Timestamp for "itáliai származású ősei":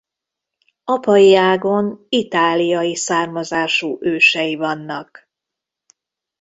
2.09-4.55